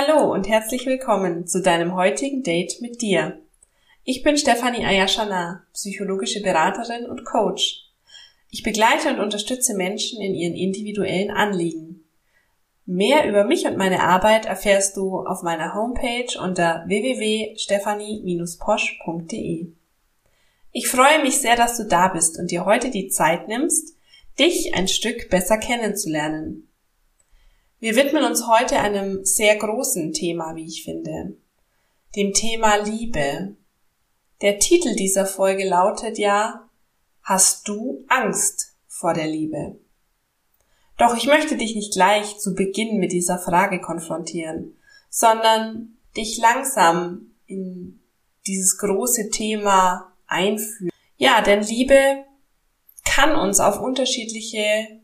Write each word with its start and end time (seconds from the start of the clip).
Hallo 0.00 0.32
und 0.32 0.48
herzlich 0.48 0.86
willkommen 0.86 1.46
zu 1.46 1.60
deinem 1.60 1.94
heutigen 1.94 2.42
Date 2.42 2.80
mit 2.80 3.02
dir. 3.02 3.38
Ich 4.04 4.22
bin 4.22 4.38
Stefanie 4.38 4.86
Ayashana, 4.86 5.66
psychologische 5.74 6.40
Beraterin 6.40 7.04
und 7.04 7.26
Coach. 7.26 7.90
Ich 8.50 8.62
begleite 8.62 9.10
und 9.10 9.20
unterstütze 9.20 9.74
Menschen 9.74 10.22
in 10.22 10.34
ihren 10.34 10.54
individuellen 10.54 11.30
Anliegen. 11.30 12.06
Mehr 12.86 13.28
über 13.28 13.44
mich 13.44 13.66
und 13.66 13.76
meine 13.76 14.02
Arbeit 14.02 14.46
erfährst 14.46 14.96
du 14.96 15.18
auf 15.18 15.42
meiner 15.42 15.74
Homepage 15.74 16.32
unter 16.42 16.82
www.stefanie-posch.de. 16.86 19.66
Ich 20.72 20.88
freue 20.88 21.22
mich 21.22 21.36
sehr, 21.38 21.56
dass 21.56 21.76
du 21.76 21.84
da 21.84 22.08
bist 22.08 22.38
und 22.38 22.50
dir 22.50 22.64
heute 22.64 22.90
die 22.90 23.08
Zeit 23.08 23.48
nimmst, 23.48 23.98
dich 24.38 24.74
ein 24.74 24.88
Stück 24.88 25.28
besser 25.28 25.58
kennenzulernen. 25.58 26.69
Wir 27.80 27.96
widmen 27.96 28.24
uns 28.24 28.46
heute 28.46 28.78
einem 28.78 29.24
sehr 29.24 29.56
großen 29.56 30.12
Thema, 30.12 30.54
wie 30.54 30.66
ich 30.66 30.84
finde, 30.84 31.38
dem 32.14 32.34
Thema 32.34 32.76
Liebe. 32.76 33.56
Der 34.42 34.58
Titel 34.58 34.94
dieser 34.96 35.24
Folge 35.24 35.66
lautet 35.66 36.18
ja, 36.18 36.68
Hast 37.22 37.66
du 37.68 38.04
Angst 38.08 38.76
vor 38.86 39.14
der 39.14 39.28
Liebe? 39.28 39.80
Doch 40.98 41.16
ich 41.16 41.26
möchte 41.26 41.56
dich 41.56 41.74
nicht 41.74 41.94
gleich 41.94 42.38
zu 42.38 42.54
Beginn 42.54 42.98
mit 42.98 43.12
dieser 43.12 43.38
Frage 43.38 43.80
konfrontieren, 43.80 44.76
sondern 45.08 45.96
dich 46.18 46.36
langsam 46.36 47.32
in 47.46 47.98
dieses 48.46 48.76
große 48.76 49.30
Thema 49.30 50.12
einführen. 50.26 50.92
Ja, 51.16 51.40
denn 51.40 51.62
Liebe 51.62 52.26
kann 53.06 53.36
uns 53.36 53.58
auf 53.58 53.80
unterschiedliche 53.80 54.99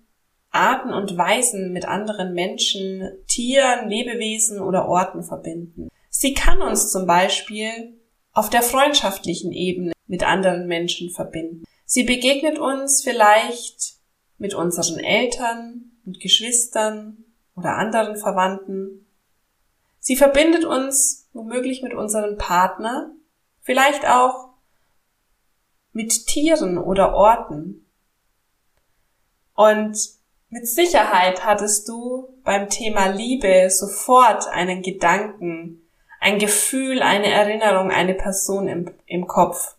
Arten 0.56 0.92
und 0.92 1.16
Weisen 1.16 1.72
mit 1.72 1.86
anderen 1.86 2.34
Menschen, 2.34 3.08
Tieren, 3.28 3.88
Lebewesen 3.88 4.60
oder 4.60 4.88
Orten 4.88 5.22
verbinden. 5.22 5.88
Sie 6.10 6.34
kann 6.34 6.62
uns 6.62 6.90
zum 6.90 7.06
Beispiel 7.06 7.98
auf 8.32 8.50
der 8.50 8.62
freundschaftlichen 8.62 9.52
Ebene 9.52 9.92
mit 10.06 10.26
anderen 10.26 10.66
Menschen 10.66 11.10
verbinden. 11.10 11.64
Sie 11.84 12.04
begegnet 12.04 12.58
uns 12.58 13.02
vielleicht 13.02 13.94
mit 14.38 14.54
unseren 14.54 14.98
Eltern 14.98 15.92
und 16.04 16.20
Geschwistern 16.20 17.24
oder 17.54 17.76
anderen 17.76 18.16
Verwandten. 18.16 19.06
Sie 19.98 20.16
verbindet 20.16 20.64
uns 20.64 21.28
womöglich 21.32 21.82
mit 21.82 21.94
unserem 21.94 22.36
Partner, 22.38 23.10
vielleicht 23.60 24.06
auch 24.08 24.50
mit 25.92 26.26
Tieren 26.26 26.78
oder 26.78 27.14
Orten. 27.14 27.86
Und 29.54 29.96
mit 30.48 30.68
Sicherheit 30.68 31.44
hattest 31.44 31.88
du 31.88 32.28
beim 32.44 32.68
Thema 32.68 33.06
Liebe 33.06 33.68
sofort 33.70 34.48
einen 34.48 34.82
Gedanken, 34.82 35.82
ein 36.20 36.38
Gefühl, 36.38 37.02
eine 37.02 37.30
Erinnerung, 37.30 37.90
eine 37.90 38.14
Person 38.14 38.68
im, 38.68 38.94
im 39.06 39.26
Kopf. 39.26 39.76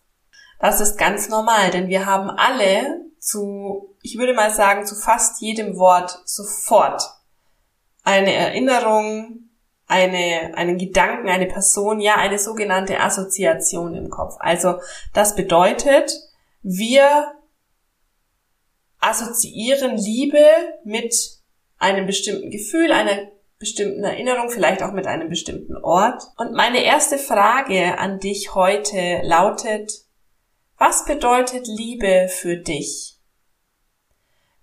Das 0.60 0.80
ist 0.80 0.98
ganz 0.98 1.28
normal, 1.28 1.70
denn 1.70 1.88
wir 1.88 2.06
haben 2.06 2.30
alle 2.30 3.00
zu, 3.18 3.94
ich 4.02 4.18
würde 4.18 4.34
mal 4.34 4.50
sagen, 4.50 4.86
zu 4.86 4.94
fast 4.94 5.40
jedem 5.40 5.76
Wort 5.78 6.20
sofort 6.24 7.02
eine 8.04 8.32
Erinnerung, 8.32 9.50
eine, 9.86 10.52
einen 10.54 10.78
Gedanken, 10.78 11.28
eine 11.28 11.46
Person, 11.46 12.00
ja, 12.00 12.16
eine 12.16 12.38
sogenannte 12.38 13.00
Assoziation 13.00 13.94
im 13.94 14.10
Kopf. 14.10 14.36
Also 14.38 14.80
das 15.14 15.34
bedeutet, 15.34 16.12
wir 16.62 17.32
assoziieren 19.08 19.96
Liebe 19.96 20.44
mit 20.84 21.14
einem 21.78 22.06
bestimmten 22.06 22.50
Gefühl, 22.50 22.92
einer 22.92 23.28
bestimmten 23.58 24.04
Erinnerung, 24.04 24.50
vielleicht 24.50 24.82
auch 24.82 24.92
mit 24.92 25.06
einem 25.06 25.28
bestimmten 25.28 25.76
Ort. 25.76 26.22
Und 26.36 26.52
meine 26.52 26.82
erste 26.84 27.18
Frage 27.18 27.98
an 27.98 28.20
dich 28.20 28.54
heute 28.54 29.20
lautet, 29.24 29.92
was 30.76 31.04
bedeutet 31.04 31.66
Liebe 31.66 32.28
für 32.28 32.56
dich? 32.56 33.16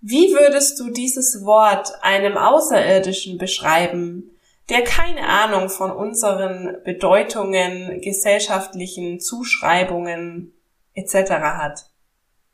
Wie 0.00 0.32
würdest 0.32 0.78
du 0.80 0.90
dieses 0.90 1.44
Wort 1.44 1.92
einem 2.00 2.38
Außerirdischen 2.38 3.38
beschreiben, 3.38 4.30
der 4.68 4.82
keine 4.82 5.28
Ahnung 5.28 5.68
von 5.68 5.90
unseren 5.90 6.78
Bedeutungen, 6.84 8.00
gesellschaftlichen 8.00 9.20
Zuschreibungen 9.20 10.54
etc. 10.94 11.32
hat? 11.32 11.90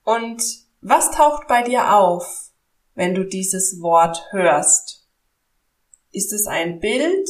Und 0.03 0.43
was 0.83 1.13
taucht 1.13 1.47
bei 1.47 1.63
dir 1.63 1.95
auf, 1.95 2.51
wenn 2.95 3.15
du 3.15 3.25
dieses 3.25 3.81
Wort 3.81 4.27
hörst? 4.33 5.07
Ist 6.11 6.33
es 6.33 6.47
ein 6.47 6.81
Bild, 6.81 7.29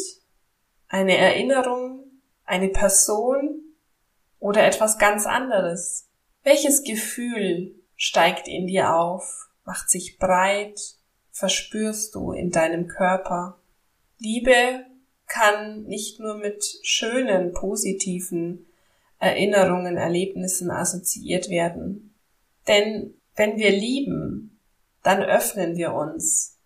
eine 0.88 1.16
Erinnerung, 1.16 2.04
eine 2.44 2.70
Person 2.70 3.60
oder 4.38 4.64
etwas 4.64 4.98
ganz 4.98 5.26
anderes? 5.26 6.08
Welches 6.42 6.82
Gefühl 6.82 7.74
steigt 7.94 8.48
in 8.48 8.66
dir 8.66 8.94
auf, 8.94 9.50
macht 9.64 9.90
sich 9.90 10.19
breit, 10.19 10.80
verspürst 11.30 12.14
du 12.14 12.32
in 12.32 12.50
deinem 12.50 12.88
Körper? 12.88 13.60
Liebe 14.19 14.86
kann 15.26 15.82
nicht 15.84 16.20
nur 16.20 16.36
mit 16.38 16.64
schönen, 16.82 17.52
positiven 17.52 18.66
Erinnerungen, 19.19 19.96
Erlebnissen 19.96 20.70
assoziiert 20.70 21.48
werden. 21.48 22.14
Denn 22.66 23.14
wenn 23.37 23.56
wir 23.56 23.70
lieben, 23.70 24.60
dann 25.03 25.22
öffnen 25.22 25.76
wir 25.76 25.93
uns. 25.93 26.59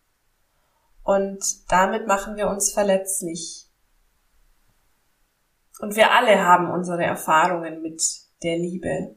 Und 1.03 1.71
damit 1.71 2.07
machen 2.07 2.37
wir 2.37 2.49
uns 2.49 2.73
verletzlich. 2.73 3.67
Und 5.79 5.95
wir 5.95 6.13
alle 6.13 6.45
haben 6.45 6.71
unsere 6.71 7.05
Erfahrungen 7.05 7.83
mit 7.83 8.03
der 8.43 8.59
Liebe 8.59 9.15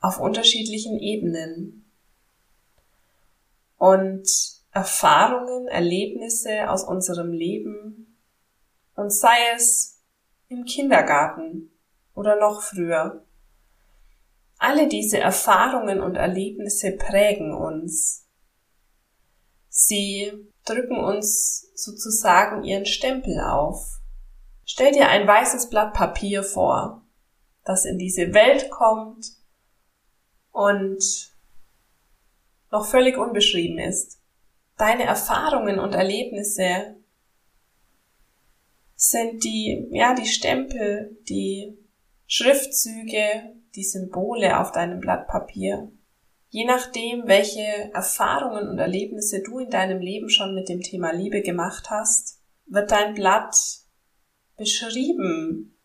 auf 0.00 0.18
unterschiedlichen 0.18 0.98
Ebenen. 0.98 1.90
Und 3.76 4.28
Erfahrungen, 4.72 5.68
Erlebnisse 5.68 6.70
aus 6.70 6.84
unserem 6.84 7.32
Leben, 7.32 8.06
und 8.94 9.10
sei 9.10 9.36
es 9.54 10.02
im 10.48 10.64
Kindergarten 10.64 11.70
oder 12.14 12.36
noch 12.36 12.62
früher, 12.62 13.24
alle 14.60 14.88
diese 14.88 15.18
Erfahrungen 15.18 16.00
und 16.00 16.16
Erlebnisse 16.16 16.92
prägen 16.92 17.54
uns. 17.54 18.26
Sie 19.70 20.32
drücken 20.66 20.98
uns 21.02 21.70
sozusagen 21.74 22.62
ihren 22.62 22.84
Stempel 22.84 23.40
auf. 23.40 24.00
Stell 24.66 24.92
dir 24.92 25.08
ein 25.08 25.26
weißes 25.26 25.70
Blatt 25.70 25.94
Papier 25.94 26.42
vor, 26.42 27.06
das 27.64 27.86
in 27.86 27.96
diese 27.96 28.34
Welt 28.34 28.70
kommt 28.70 29.26
und 30.52 31.02
noch 32.70 32.86
völlig 32.86 33.16
unbeschrieben 33.16 33.78
ist. 33.78 34.20
Deine 34.76 35.04
Erfahrungen 35.04 35.78
und 35.78 35.94
Erlebnisse 35.94 36.96
sind 38.94 39.42
die, 39.42 39.88
ja, 39.90 40.14
die 40.14 40.26
Stempel, 40.26 41.16
die 41.28 41.78
Schriftzüge, 42.26 43.59
die 43.74 43.84
Symbole 43.84 44.58
auf 44.60 44.72
deinem 44.72 45.00
Blatt 45.00 45.28
Papier. 45.28 45.90
Je 46.48 46.64
nachdem, 46.64 47.26
welche 47.26 47.92
Erfahrungen 47.94 48.68
und 48.68 48.78
Erlebnisse 48.78 49.42
du 49.42 49.60
in 49.60 49.70
deinem 49.70 50.00
Leben 50.00 50.28
schon 50.28 50.54
mit 50.54 50.68
dem 50.68 50.80
Thema 50.80 51.12
Liebe 51.12 51.42
gemacht 51.42 51.90
hast, 51.90 52.40
wird 52.66 52.90
dein 52.90 53.14
Blatt 53.14 53.56
beschrieben, 54.56 55.76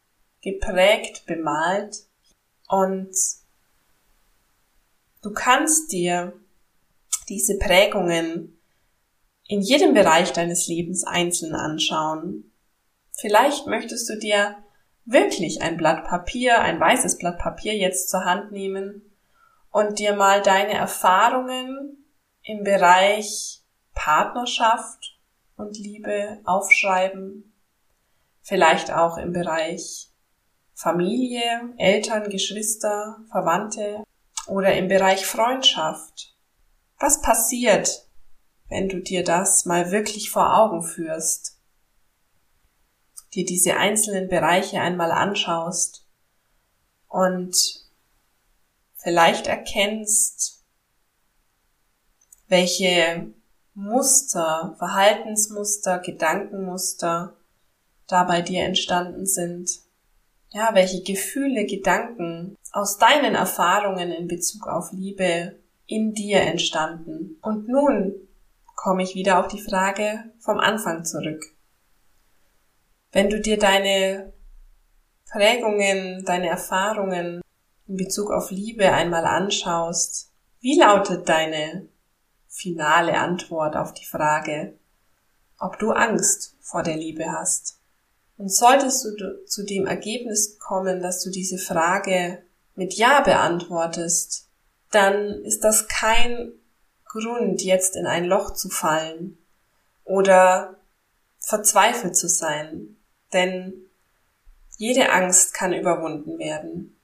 geprägt, 0.42 1.26
bemalt 1.28 1.96
und 2.68 3.16
du 5.22 5.32
kannst 5.34 5.92
dir 5.92 6.34
diese 7.30 7.58
Prägungen 7.58 8.60
in 9.48 9.62
jedem 9.62 9.94
Bereich 9.94 10.34
deines 10.34 10.68
Lebens 10.68 11.04
einzeln 11.04 11.54
anschauen. 11.54 12.52
Vielleicht 13.12 13.68
möchtest 13.68 14.10
du 14.10 14.18
dir 14.18 14.58
wirklich 15.06 15.62
ein 15.62 15.78
Blatt 15.78 16.06
Papier, 16.06 16.60
ein 16.60 16.80
weißes 16.80 17.18
Blatt 17.18 17.38
Papier 17.38 17.76
jetzt 17.76 18.10
zur 18.10 18.26
Hand 18.26 18.52
nehmen 18.52 19.02
und 19.72 20.00
dir 20.00 20.16
mal 20.16 20.42
deine 20.42 20.74
Erfahrungen 20.74 22.06
im 22.42 22.64
Bereich 22.64 23.62
Partnerschaft 23.94 25.20
und 25.56 25.78
Liebe 25.78 26.40
aufschreiben. 26.44 27.54
Vielleicht 28.42 28.92
auch 28.92 29.18
im 29.18 29.32
Bereich 29.32 30.12
Familie, 30.74 31.74
Eltern, 31.78 32.30
Geschwister, 32.30 33.18
Verwandte 33.32 34.04
oder 34.48 34.76
im 34.76 34.88
Bereich 34.88 35.26
Freundschaft. 35.26 36.36
Was 37.00 37.22
passiert, 37.22 38.08
wenn 38.70 38.90
du 38.90 39.02
dir 39.02 39.24
das 39.24 39.66
mal 39.66 39.92
wirklich 39.92 40.30
vor 40.30 40.58
Augen 40.58 40.84
führst? 40.84 41.55
Dir 43.36 43.46
diese 43.46 43.78
einzelnen 43.78 44.30
Bereiche 44.30 44.80
einmal 44.82 45.12
anschaust 45.12 46.08
und 47.08 47.56
vielleicht 48.96 49.48
erkennst, 49.48 50.64
welche 52.48 53.34
Muster, 53.74 54.76
Verhaltensmuster, 54.78 56.00
Gedankenmuster 56.00 57.36
da 58.08 58.24
bei 58.24 58.42
dir 58.42 58.64
entstanden 58.64 59.26
sind. 59.26 59.70
Ja, 60.50 60.70
welche 60.74 61.04
Gefühle, 61.04 61.66
Gedanken 61.66 62.56
aus 62.72 62.98
deinen 62.98 63.36
Erfahrungen 63.36 64.12
in 64.12 64.28
Bezug 64.28 64.68
auf 64.68 64.92
Liebe 64.92 65.60
in 65.88 66.14
dir 66.14 66.42
entstanden. 66.42 67.38
Und 67.42 67.68
nun 67.68 68.16
komme 68.76 69.04
ich 69.04 69.16
wieder 69.16 69.40
auf 69.40 69.48
die 69.48 69.62
Frage 69.62 70.24
vom 70.40 70.60
Anfang 70.60 71.04
zurück. 71.04 71.55
Wenn 73.16 73.30
du 73.30 73.40
dir 73.40 73.58
deine 73.58 74.34
Prägungen, 75.32 76.26
deine 76.26 76.50
Erfahrungen 76.50 77.42
in 77.88 77.96
Bezug 77.96 78.30
auf 78.30 78.52
Liebe 78.52 78.92
einmal 78.92 79.24
anschaust, 79.24 80.34
wie 80.60 80.78
lautet 80.78 81.30
deine 81.30 81.88
finale 82.50 83.18
Antwort 83.18 83.78
auf 83.78 83.94
die 83.94 84.04
Frage, 84.04 84.78
ob 85.58 85.80
du 85.80 85.92
Angst 85.92 86.58
vor 86.60 86.84
der 86.84 86.98
Liebe 86.98 87.32
hast? 87.32 87.80
Und 88.36 88.54
solltest 88.54 89.06
du 89.06 89.46
zu 89.46 89.64
dem 89.64 89.88
Ergebnis 89.88 90.60
kommen, 90.60 91.02
dass 91.02 91.24
du 91.24 91.30
diese 91.30 91.58
Frage 91.58 92.44
mit 92.76 92.96
Ja 92.96 93.22
beantwortest, 93.22 94.50
dann 94.92 95.42
ist 95.46 95.64
das 95.64 95.88
kein 95.88 96.52
Grund, 97.06 97.62
jetzt 97.62 97.96
in 97.96 98.08
ein 98.08 98.26
Loch 98.26 98.56
zu 98.56 98.68
fallen 98.68 99.38
oder 100.04 100.76
verzweifelt 101.40 102.18
zu 102.18 102.28
sein, 102.28 102.98
denn 103.36 103.74
jede 104.78 105.12
Angst 105.12 105.54
kann 105.54 105.74
überwunden 105.74 106.40
werden. 106.40 107.00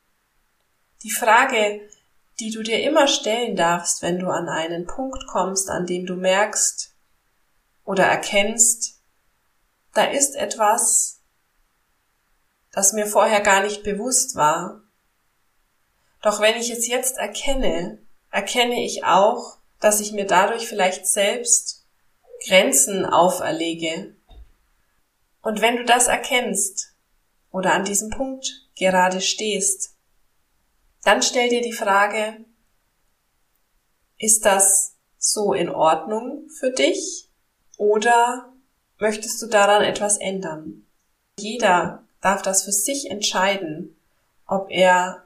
Die 1.03 1.11
Frage, 1.11 1.81
die 2.39 2.51
du 2.51 2.63
dir 2.63 2.81
immer 2.83 3.07
stellen 3.07 3.55
darfst, 3.55 4.01
wenn 4.01 4.19
du 4.19 4.27
an 4.27 4.49
einen 4.49 4.87
Punkt 4.87 5.27
kommst, 5.27 5.69
an 5.69 5.85
dem 5.85 6.05
du 6.05 6.15
merkst 6.15 6.93
oder 7.85 8.05
erkennst, 8.05 8.99
da 9.93 10.05
ist 10.05 10.35
etwas, 10.35 11.19
das 12.71 12.93
mir 12.93 13.05
vorher 13.05 13.41
gar 13.41 13.63
nicht 13.63 13.83
bewusst 13.83 14.35
war. 14.35 14.81
Doch 16.21 16.39
wenn 16.39 16.55
ich 16.55 16.71
es 16.71 16.87
jetzt 16.87 17.17
erkenne, 17.17 17.99
erkenne 18.31 18.83
ich 18.83 19.03
auch, 19.03 19.57
dass 19.79 19.99
ich 19.99 20.11
mir 20.11 20.25
dadurch 20.25 20.67
vielleicht 20.67 21.07
selbst 21.07 21.85
Grenzen 22.47 23.05
auferlege. 23.05 24.15
Und 25.41 25.61
wenn 25.61 25.77
du 25.77 25.85
das 25.85 26.07
erkennst 26.07 26.95
oder 27.51 27.73
an 27.73 27.83
diesem 27.83 28.09
Punkt 28.09 28.67
gerade 28.77 29.21
stehst, 29.21 29.95
dann 31.03 31.21
stell 31.21 31.49
dir 31.49 31.61
die 31.61 31.73
Frage, 31.73 32.45
ist 34.17 34.45
das 34.45 34.95
so 35.17 35.53
in 35.53 35.69
Ordnung 35.69 36.47
für 36.49 36.71
dich 36.71 37.27
oder 37.77 38.53
möchtest 38.99 39.41
du 39.41 39.47
daran 39.47 39.83
etwas 39.83 40.17
ändern? 40.17 40.85
Jeder 41.39 42.03
darf 42.21 42.43
das 42.43 42.63
für 42.63 42.71
sich 42.71 43.09
entscheiden, 43.09 43.95
ob 44.45 44.69
er 44.69 45.25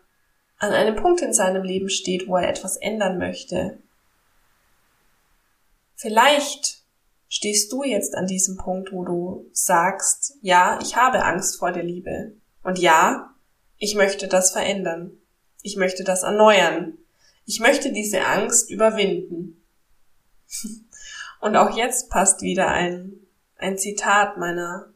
an 0.57 0.71
einem 0.71 0.95
Punkt 0.95 1.21
in 1.21 1.33
seinem 1.33 1.63
Leben 1.63 1.89
steht, 1.89 2.27
wo 2.27 2.37
er 2.37 2.47
etwas 2.47 2.77
ändern 2.77 3.17
möchte. 3.17 3.79
Vielleicht 5.95 6.84
stehst 7.27 7.71
du 7.71 7.83
jetzt 7.83 8.15
an 8.15 8.27
diesem 8.27 8.57
Punkt, 8.57 8.91
wo 8.91 9.03
du 9.03 9.49
sagst, 9.51 10.37
ja, 10.41 10.79
ich 10.81 10.95
habe 10.95 11.23
Angst 11.23 11.57
vor 11.57 11.71
der 11.71 11.83
Liebe. 11.83 12.33
Und 12.63 12.79
ja, 12.79 13.33
ich 13.77 13.95
möchte 13.95 14.27
das 14.27 14.51
verändern. 14.51 15.11
Ich 15.61 15.75
möchte 15.75 16.03
das 16.03 16.23
erneuern. 16.23 16.97
Ich 17.45 17.59
möchte 17.59 17.91
diese 17.91 18.25
Angst 18.25 18.69
überwinden. 18.71 19.63
Und 21.41 21.55
auch 21.55 21.75
jetzt 21.75 22.09
passt 22.09 22.41
wieder 22.41 22.69
ein, 22.69 23.13
ein 23.57 23.77
Zitat 23.77 24.37
meiner 24.37 24.87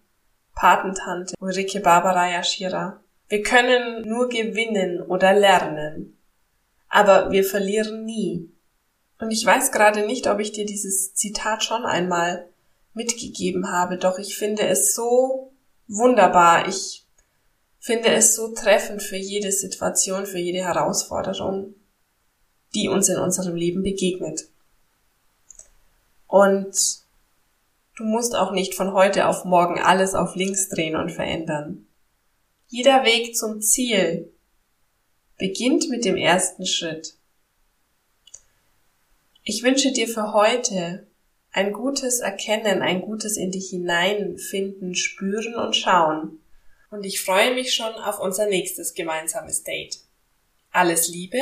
Patentante 0.55 1.35
Ulrike 1.39 1.79
Barbara 1.79 2.29
Yashira. 2.29 3.01
Wir 3.27 3.43
können 3.43 4.07
nur 4.07 4.29
gewinnen 4.29 5.01
oder 5.01 5.33
lernen, 5.33 6.17
aber 6.89 7.31
wir 7.31 7.43
verlieren 7.43 8.03
nie. 8.03 8.49
Und 9.19 9.31
ich 9.31 9.45
weiß 9.45 9.71
gerade 9.71 10.06
nicht, 10.06 10.27
ob 10.27 10.39
ich 10.39 10.51
dir 10.51 10.66
dieses 10.66 11.13
Zitat 11.13 11.63
schon 11.63 11.86
einmal 11.86 12.48
mitgegeben 12.94 13.71
habe, 13.71 13.98
doch 13.98 14.18
ich 14.18 14.38
finde 14.38 14.68
es 14.68 14.95
so 14.95 15.51
wunderbar. 15.88 16.68
Ich 16.68 17.06
finde 17.80 18.10
es 18.10 18.36
so 18.36 18.54
treffend 18.54 19.04
für 19.04 19.18
jede 19.18 19.51
Situation, 19.51 20.25
für 20.25 20.39
jede 20.39 20.60
Herausforderung, 20.60 21.75
die 22.74 22.88
uns 22.88 23.10
in 23.10 23.18
unserem 23.18 23.56
Leben 23.56 23.83
begegnet. 23.83 24.48
Und 26.27 26.75
Du 28.00 28.06
musst 28.06 28.33
auch 28.33 28.54
nicht 28.54 28.75
von 28.75 28.94
heute 28.94 29.27
auf 29.27 29.44
morgen 29.44 29.77
alles 29.77 30.16
auf 30.16 30.33
links 30.36 30.69
drehen 30.69 30.95
und 30.95 31.12
verändern. 31.12 31.86
Jeder 32.69 33.04
Weg 33.04 33.36
zum 33.36 33.62
Ziel 33.62 34.31
beginnt 35.38 35.89
mit 35.89 36.06
dem 36.06 36.16
ersten 36.16 36.66
Schritt. 36.66 37.18
Ich 39.49 39.63
wünsche 39.63 39.91
dir 39.91 40.07
für 40.07 40.33
heute 40.33 41.07
ein 41.51 41.73
gutes 41.73 42.19
Erkennen, 42.19 42.83
ein 42.83 43.01
gutes 43.01 43.35
in 43.35 43.49
dich 43.49 43.71
hineinfinden, 43.71 44.93
spüren 44.93 45.55
und 45.55 45.75
schauen. 45.75 46.39
Und 46.91 47.03
ich 47.03 47.19
freue 47.19 47.55
mich 47.55 47.73
schon 47.73 47.91
auf 47.95 48.19
unser 48.19 48.45
nächstes 48.45 48.93
gemeinsames 48.93 49.63
Date. 49.63 50.01
Alles 50.69 51.07
Liebe, 51.07 51.39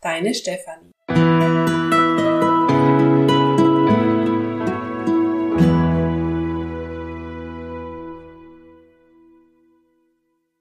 deine 0.00 0.34
Stefanie. 0.34 0.92